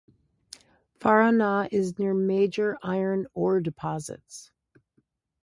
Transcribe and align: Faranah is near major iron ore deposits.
Faranah 0.99 1.69
is 1.71 1.99
near 1.99 2.15
major 2.15 2.75
iron 2.81 3.27
ore 3.35 3.59
deposits. 3.59 4.49